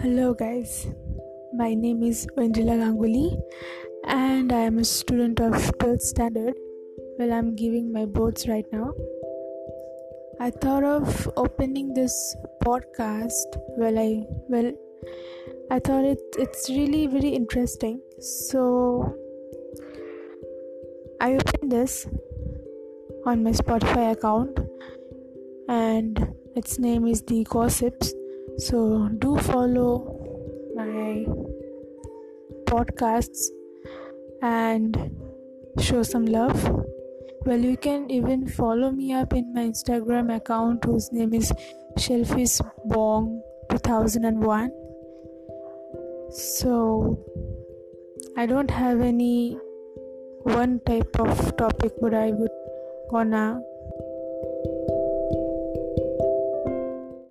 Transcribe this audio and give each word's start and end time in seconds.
Hello, 0.00 0.32
guys. 0.32 0.86
My 1.52 1.74
name 1.74 2.04
is 2.04 2.24
Vendrila 2.36 2.74
Ganguly, 2.80 3.36
and 4.04 4.52
I 4.52 4.60
am 4.60 4.78
a 4.78 4.84
student 4.84 5.40
of 5.40 5.54
12th 5.54 6.02
standard. 6.02 6.54
Well, 7.18 7.32
I'm 7.32 7.56
giving 7.56 7.92
my 7.92 8.04
boards 8.04 8.46
right 8.46 8.64
now. 8.72 8.92
I 10.38 10.50
thought 10.50 10.84
of 10.84 11.28
opening 11.36 11.94
this 11.94 12.14
podcast. 12.62 13.58
Well, 13.76 13.98
I 13.98 14.22
well, 14.48 14.72
I 15.72 15.80
thought 15.80 16.04
it 16.04 16.20
it's 16.38 16.70
really 16.70 17.08
very 17.08 17.30
interesting. 17.30 18.00
So 18.20 19.12
I 21.20 21.34
opened 21.34 21.72
this 21.72 22.06
on 23.26 23.42
my 23.42 23.50
Spotify 23.50 24.12
account, 24.12 24.60
and 25.68 26.34
its 26.54 26.78
name 26.78 27.04
is 27.08 27.22
the 27.22 27.42
Gossips 27.42 28.14
so, 28.58 29.08
do 29.18 29.38
follow 29.38 30.72
my 30.74 31.24
podcasts 32.66 33.50
and 34.42 35.16
show 35.80 36.02
some 36.02 36.26
love. 36.26 36.58
Well, 37.46 37.60
you 37.60 37.76
can 37.76 38.10
even 38.10 38.48
follow 38.48 38.90
me 38.90 39.12
up 39.12 39.32
in 39.32 39.54
my 39.54 39.62
Instagram 39.62 40.34
account, 40.34 40.84
whose 40.84 41.10
name 41.12 41.34
is 41.34 41.52
Shellfish 41.96 42.58
Bong 42.84 43.40
2001. 43.70 44.72
So, 46.30 47.24
I 48.36 48.46
don't 48.46 48.70
have 48.70 49.00
any 49.00 49.56
one 50.42 50.80
type 50.84 51.18
of 51.20 51.56
topic, 51.56 51.92
but 52.00 52.12
I 52.12 52.32
would 52.32 52.50
gonna 53.10 53.60